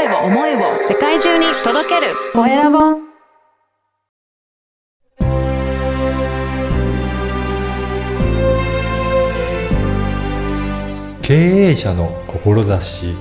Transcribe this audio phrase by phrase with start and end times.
[0.00, 2.78] 声を、思いを世界中に届けるコエラボ。
[11.20, 13.14] 経営者の志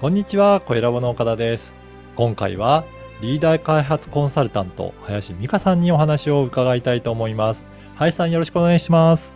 [0.00, 1.74] こんにちは、コエラボの岡田です。
[2.16, 2.84] 今回は
[3.22, 7.64] リーダー開発コンサルタント林美香さんにお話を伺いたいと思います。
[7.96, 9.34] 林さんよろしくお願いします。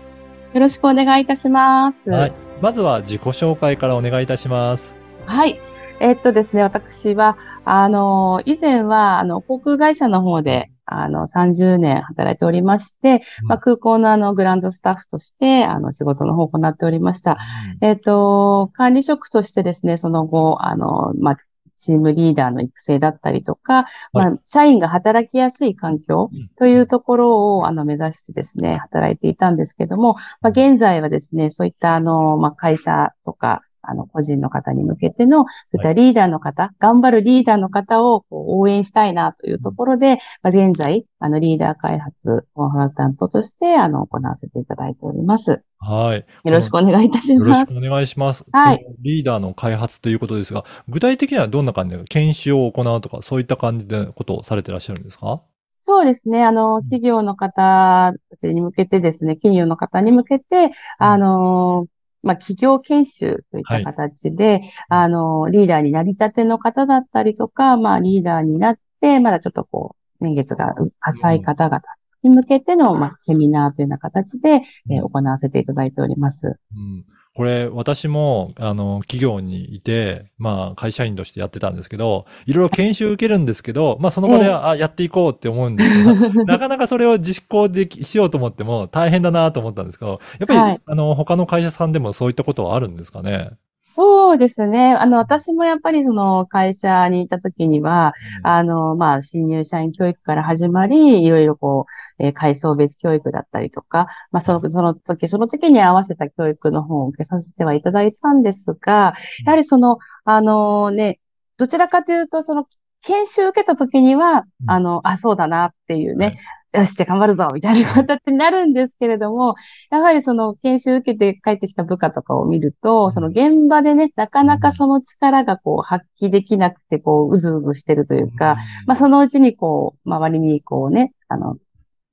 [0.52, 2.10] よろしくお願いいたします。
[2.10, 2.49] はい。
[2.60, 4.94] まずは自己紹介からお願いいたします。
[5.26, 5.60] はい。
[6.00, 17.38] えっとですね、私は、あの、以前は、あの、航空会社の方で、あの、30年働いておりまして、まあ、空港のあの、グランドスタッフとして、あの、仕事の方を行っておりました。
[17.80, 21.36] えっと、管理職としてですね、その後、あの、まあ、
[21.80, 45.62] チームリーダーの育成だったりとか、まあ、社員が働きやすい環境というところを、あの、目指してですね、働いていたんですけども、まあ、現在はですね、そういった、あの、まあ、会社とか、あの、個人の方に向けての、そういったリーダーの方、頑張るリーダーの方をこう応援したいなというところで、まあ、現在、あの、リーダー開発コンサルタントとして、あの、行わせていただいております。
[45.78, 46.48] はい。
[46.48, 47.48] よろしくお願いいたします。
[47.48, 48.44] よろしくお願いします。
[48.52, 55.40] はいリーダーの開発ということですが、具体的にはどんな感じで研修を行うとか、そういった感じでことをされてらっしゃるんですか？
[55.70, 56.44] そうですね。
[56.44, 61.86] あの、企業の方たちに向けてですね、企業の方に向けて、あの、
[62.22, 71.80] まあ、企業研修といった形で、あの、リーダーになりたての方だったりとか、まあ、リーダーになって、まだちょっとこう、年月が浅い方々
[72.22, 76.58] に向けての、まあ、セミナーというような形で、えー行わせていただいております。
[76.76, 77.04] うん
[77.34, 86.14] これ、私も、あの、企業にいて、まあ、会社員としてやってたんですけど、いろいろ研修受けるんですけど、 まあ、その場では、あ、やっていこうって思うんですけど、
[86.44, 93.50] なかなかそれを実行でき、しようと思っても大変だなと思ったんですけど、やっぱり、はいあの、他の会社さんでもそういったことはあるんですかね？
[93.92, 94.92] そうですね。
[94.94, 98.12] あの、私もやっぱりその会社にいた時には、
[98.44, 101.86] あの、まあ、新入社員教育から始まり、いろいろこ
[102.20, 111.18] う、えー階層別教育だったりとか、まあ、その、その時、その時に合わせた教育の方を受けさせてはいただいたんですが、やはりその、あのね、
[111.56, 112.66] どちらかというと、その、
[113.02, 114.70] 研修受けた時には、うん。
[114.70, 116.38] あの、あ、そうだなっていうね、はい
[116.72, 119.56] よし、じゃあ頑張るぞみたいな形になるんですけれども、
[119.90, 131.56] やはりその研修受けて帰ってきた部下とかを見ると、その現場でね、なかなかその力がこう発揮できなくて、こう、うずうずしてるというか、まあそのうちにこう、周りにこうね、あの、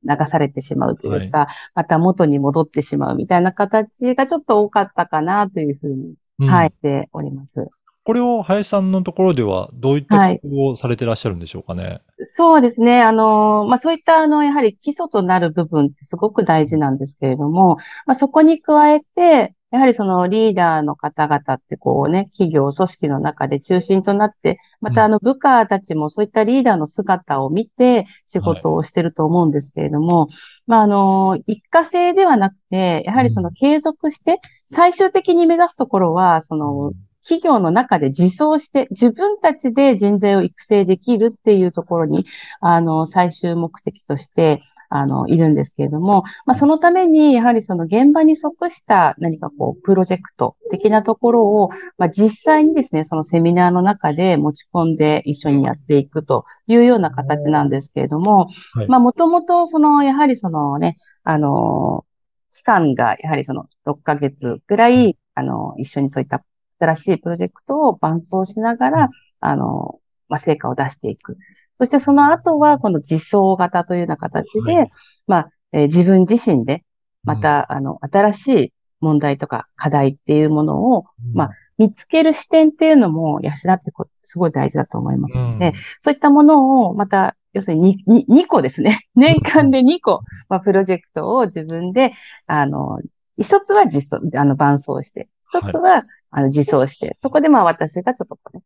[0.04, 6.50] 流されてしまうというか、また元に戻ってしまうみたいな形がちょっと多かったかなというふうに、うん。
[6.50, 7.68] はい、ております。
[8.08, 12.00] これを林さんのところではどういった工夫をされてらっしゃるんでしょうかね？
[12.24, 13.02] そうですね。
[13.02, 17.76] あの、まあ、そういった、あの、やはり基礎となる部分ってすごく大事なんですけれども、
[18.06, 30.30] まあ、そこに加えて、やはりそのリーダーの方々ってこうね、企業、組織の中で中心となって、またあの部下たちもそういったリーダーの姿を見て仕事をしてると思うんですけれども、
[30.66, 36.94] まああの、一過性ではなくて、やはりその継続して、最終的に目指すところは、その、
[37.28, 42.26] 企業の中で自走して、自分たちで人材を育成できるっていうところに、
[42.62, 58.88] あの、最終目的として、あの、いるんですけれども、まあ、そのために、やはりその現場に即した何かこう、プロジェクト的なところを、まあ、実際にですね、そのセミナーの中で持ち込んで一緒にやっていくというような形なんですけれども、はい。
[58.88, 60.96] まあ、もともと、その、やはりそのね、
[61.26, 62.06] あの、
[62.54, 66.44] 期間が、やはりその、6ヶ月ぐらい、あの、一緒にそういった
[66.80, 70.00] 新しいプロジェクトを伴走しながら、あの、
[70.30, 71.38] まあ、成果を出していく。
[71.76, 74.92] そしてその後は、この実装型というような形で、はい。
[75.28, 76.84] まあ、えー自分自身で、
[77.24, 85.74] また、あの、新しい問題とか課題っていうものをうん、まあ見つける視点っていうのも養ってこすごい大事だと思いますので、うん。
[86.00, 89.08] そういったものを、また、要するににに2個ですね。
[89.16, 92.14] 年間で2個、まあ、プロジェクトを自分で、
[92.48, 93.00] あの、
[93.38, 96.04] 一つは実装、あの、伴走して、一つは、
[96.38, 98.62] あの、実装して、そこでまあ私がちょっとね、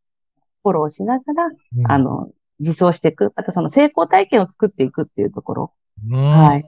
[0.61, 1.89] フォローしながら、うん。
[1.89, 2.29] あの、
[2.59, 5.73] 実装していく、またその成功体験を作っていくっていうところ。
[6.05, 6.21] うん。
[6.21, 6.65] はい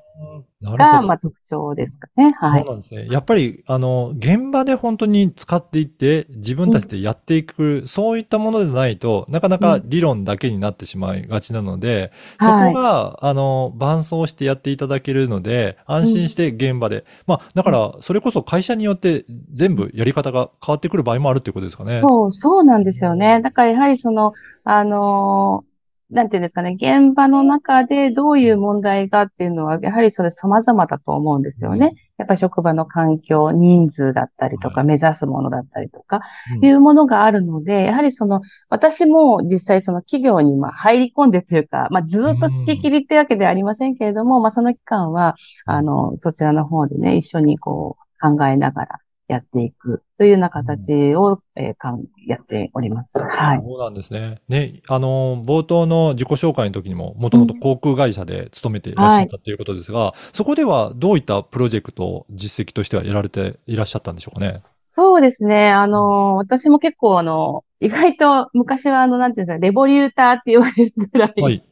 [0.77, 2.31] が、どまあ特徴ですかね。
[2.39, 2.65] はいそう。
[2.65, 3.07] なんですね。
[3.09, 12.81] やっぱり、あの、現場で本当に使っていって、自分たちでやっていく、そういったものでないとなかなか理論だけになってしまいがちなので、そこはい。
[12.81, 17.05] が、あの、伴走してやっていただけるので、安心して現場で。
[17.25, 22.09] まあ、だから、それこそ会社によって全部やり方が変わってくる場合もあるっていうことですかね。
[22.09, 23.41] そう、そうなんですよね。
[23.41, 24.33] だからやはりその、
[24.63, 25.72] あのー
[26.13, 31.87] なんていうんですかね、現場の中でどういう問題がっていうのは、やはりそれ様々だと思うんですよね。
[31.87, 31.97] うん。
[32.17, 36.21] やっぱり職場の環境、人数だったりとか、は目指すものだったりとか、
[36.55, 36.65] うん。
[36.65, 48.99] いうものがあるので、やはりその、私も実際その企業にまあ入り込んでというか、まあずっと付ききりってわけではありませんけれども、まあその期間は、あの、そちらの方でね、一緒にこう考えながら
[49.33, 53.19] やっていくというような形を、えーかんやっております。
[53.19, 53.59] はい。
[53.59, 54.39] そうなんですね。
[54.47, 64.51] ね、あの、冒頭の自己紹介の時にも、もともと航空会社で勤めていらっしゃったということですが、そこではどういったプロジェクトを実績としてはやられていらっしゃったんでしょうかね？
[64.51, 65.71] そうですね。
[65.71, 71.63] あの、私も結構あの、意外と昔はあの、なんていうんですか、レボリューターって言われるぐらい、はい。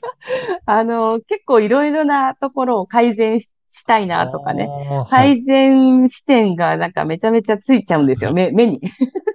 [0.66, 4.68] あの、結構いろいろなところを改善ししたいなとかね。
[5.10, 8.80] 改善視点がなんかめちゃめちゃついちゃうんですよ、目、目に。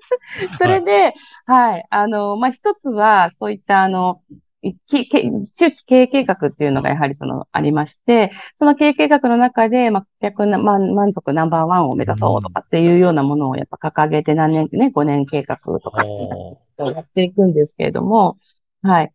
[0.60, 4.22] それで、はい、あの、まあ、一つは、そういったあの、
[4.86, 18.38] きけ中期経営計画っていうのがやはりその、ありまして、その経営計画の中で、まあ、顧客な満満足ナンバーワンを目指そうとかっていうようなものをやっぱ掲げて何年、ね、5年計画とかおやっていくんですけれども、
[18.84, 19.12] はい。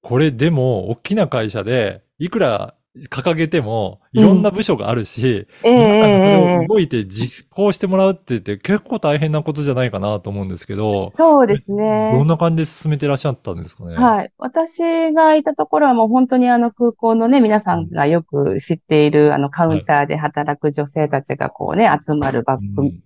[0.00, 2.74] これでも、大きな会社で、いくら
[3.10, 6.62] 掲げても、いろんな部署があるし、ええ皆さんがそれえ。
[6.62, 12.12] えを動いて実行してもらうって言って結構大変なことじゃないかなと思うんですけど、そうですね。
[12.14, 13.96] どんな感じで進めてらっしゃったんですかね？
[13.96, 14.32] はい。
[14.38, 23.02] 私がいたところはもう本当にあの空港のね、皆さんがよく知っているあのカウンターで働く女性たちがこうね、集まるバック、うん。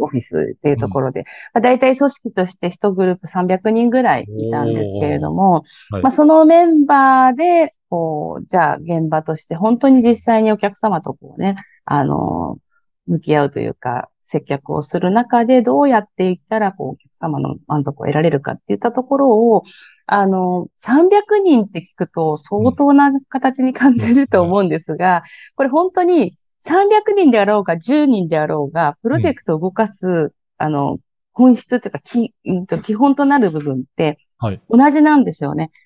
[0.00, 6.02] オフィスっていうところで、まあ、大体組織として1グループ300人ぐらいいたんですけれども、はい。
[6.02, 12.58] まあ、そのメンバーで、こう、じゃあ現場として本当に実際にお客様とこうね、あの、
[13.06, 19.62] 向き合うというか、接客をする中でどうやっていったら、こう、お客様の満足を得られるかっていったところを、
[20.06, 25.22] あの、300人って聞くと相当な形に感じると思うんですが、
[25.54, 30.98] これ本当に300人であろうが10人であろうが、プロジェクトを動かす、あの、
[31.32, 34.60] 本質というか、基本となる部分ってはい。
[34.68, 35.70] 同じなんですよね。
[35.70, 35.85] おー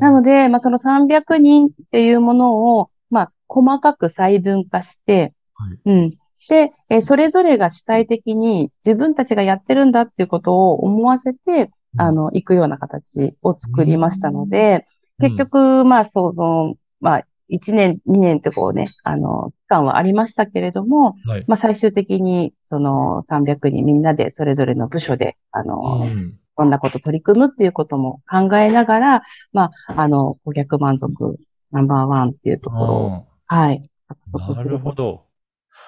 [0.00, 5.78] なので、まあ、その300人っていうものを、まあ、細かく細分化して、はい。
[5.84, 6.10] うん。
[6.48, 14.86] で、えーそれぞれが主体的に自分たちがやってるんだっていうことを思わせて、あの、行くような形を作りましたので、
[15.20, 21.44] 結局、まあ、そう、その、まあ、1年、2年ってこうね、あの、期間はありましたけれども、うん、はい。
[21.48, 29.22] まあ、最終的に、その、300人みんなでそれぞれの部署で、あの、うんこんなこと取り組むっていうことも考えながら、
[29.52, 31.38] まあ、あの、顧客満足
[31.70, 33.88] ナンバーワンっていうところを、はい、
[34.32, 35.22] なるるほど。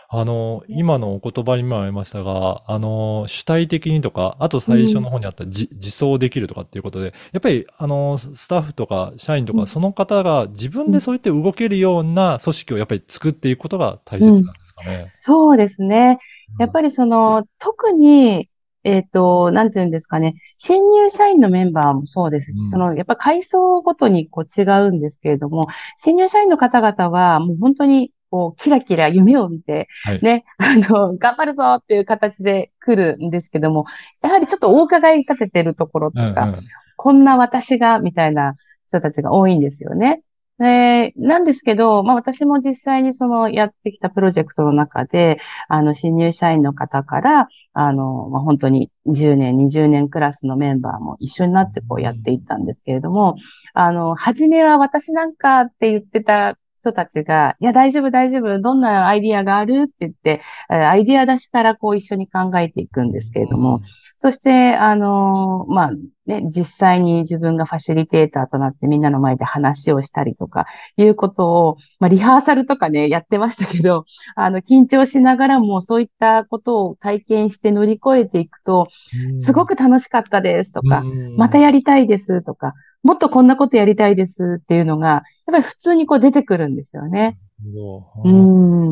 [0.08, 9.66] あの、今のお言葉にもありましたが、あの、主体的にとか、あと最初の方にあった自、自走できるとかっていうことで、やっぱり、あの、スタッフとか社員とか、うん。
[9.66, 15.04] その方が自分でそうやって動けるような組織をやっぱり作っていくことが大切なんですかね。
[15.08, 16.18] そうですね。
[16.60, 18.48] やっぱり、りその、特に、
[18.84, 20.34] えっと、なんていうんですかね。
[20.58, 33.86] 新入社員のメンバーもそうですし、うんその、やっぱ階層ごとにこう違うんですけれども、新入社員の方々はもう本当に、こう、キラキラ夢を見て、はいね、 あの、頑張るぞっていう形で来るんですけども、
[34.22, 36.60] やはりちょっとお伺い立ててるところとか、うんうん
[37.02, 38.56] こんな私が、みたいな
[38.86, 40.20] 人たちが多いんですよね。
[40.60, 53.36] で、なんですけど、まあ私も実際にそのやってきたプロジェクトの中で、あの、新入社員の方から、あの、まあ本当に10年、20年クラスのメンバーも一緒になってこうやっていったんですけれども、
[53.72, 59.84] あの、初めは私なんかって言ってた人たちが、いや、大丈夫、大丈夫、どんなアイディアがある？
[59.84, 63.80] って言って、えーアイディア出しからこう一緒に考えていくんですけれども、
[64.16, 65.92] そして、あのまあ、
[66.26, 74.04] ね、実際に自分がファシリテーターとなってみんなの前で話をしたりとか、いうことを、まあ、リハーサルとかね、やってましたけど、
[74.36, 78.88] あの、緊張しながらもそういったことを体験して乗り越えていくと、
[79.32, 87.38] うんすごく楽しかったですとか、うんまたやりたいですとか、もっとこんなことやりたいですっていうのが、やっぱり普通にこう出てくるんですよね。
[87.64, 88.00] うど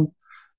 [0.02, 0.08] ん。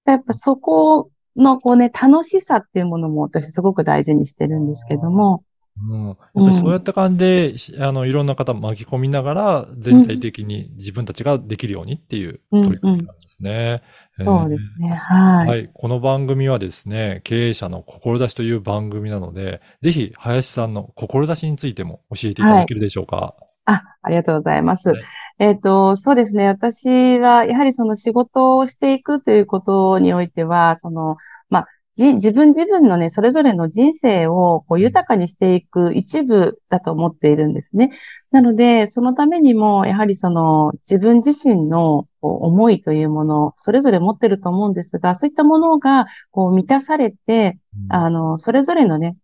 [0.05, 5.43] やっぱそこのこうね、楽しさっていうものも私すごく大事にしてるんですけども、
[5.87, 13.81] うん、やっぱりそうやった感じで、しあの、いろんな方巻き込みながら、全体的に自分たちができるようにっていううん取り組みなんですね。
[14.07, 14.89] そうですね。
[14.89, 15.47] はい。
[15.47, 15.69] はい。
[15.73, 23.35] この番組はですね、経営者の志という番組なので、ぜひ、林さんの志についても教えていただけるでしょうか？
[23.65, 24.89] あ、ありがとうございます。
[24.89, 25.01] はい
[25.41, 26.47] えっと、そうですね。
[26.47, 31.15] 私は、やはりその仕事をしていくということにおいては、その、
[31.49, 37.91] まあ、じ自分自分のね、それぞれの人生をこう豊かにしていく一部だと思っているんですね。
[38.31, 49.17] なので、そのためにも、やはりその自分自身の思いというもの、それぞれ持ってると思うんですが、そういったものがこう満たされて、あの、それぞれのね、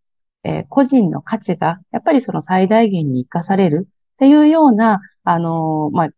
[0.44, 6.10] えー個人の価値が、やっぱりその最大限に活かされるっていうような、あの、まあ、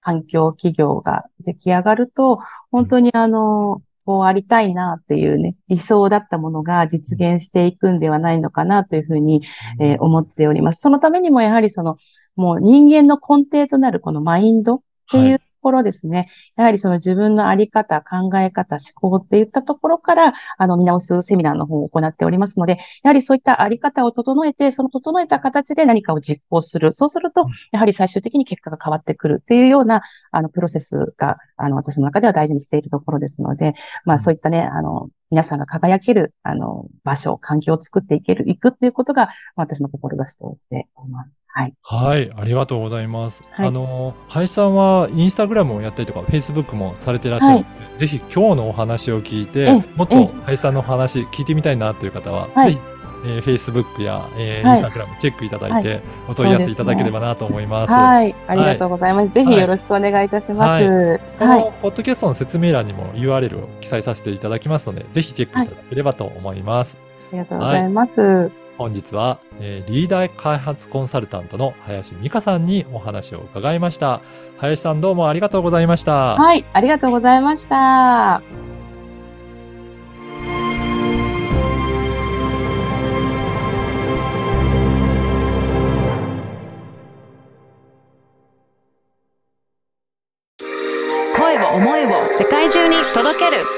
[0.00, 9.42] 環境企業が出来上がると、本当にあの、こうありたいなっていうね、理想だったものが実現していくんではないのかなというふうに、
[9.80, 10.80] えー思っております。
[10.80, 11.96] そのためにもやはりその、
[12.36, 14.80] もう人間の根底となるこのマインドっ
[15.10, 16.28] ていうころですね。
[16.56, 26.92] やはりその自分のあり方、考え方、思考っていったところから、あの、見直すセミナーの方を行っておりますので、やはりそういったあり方を整えて、その整えた形で何かを実行する。
[26.92, 41.40] そうすると、やはり最終的に結果が変わってくるというような、あの、プロセスが、あの、私の中では大事にしているところですので、まあそういったね、あの、皆さんが輝ける、あの、場所、環境を作っていける、いくっていうことが、私の志としております。
[41.48, 41.74] はい。
[41.82, 43.42] はい、ありがとうございます。
[43.50, 52.93] はいあの、林さんはインスタグラムをやったりとか、フェイスブックもされてらっしゃるので、ぜひ今日のお話を聞いてええ、もっとええ林さんのお話聞いてみたいなという方は、はいぜひ、
[53.24, 57.92] えー、フェイスブックや、えーはいインスタグラムチェックいただいて、お問い合わせいただければなと思います。
[57.92, 58.34] はい。
[58.46, 59.28] ありがとうございます。
[59.32, 60.84] ぜひよろしくお願いいたします。
[60.84, 61.18] はい。
[61.38, 66.96] このポッドキャストの説明欄にも URL を記載させていただきますので、ぜひチェックいただければと思います。
[67.30, 68.50] ありがとうございます。
[68.76, 74.20] 本日は、えーリーダー開発コンサルタントの林美香さんにお話を伺いました。
[74.58, 76.34] 林さんどうもありがとうございました。
[76.36, 76.64] はい。
[76.72, 78.42] ありがとうございました。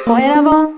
[0.06, 0.75] 声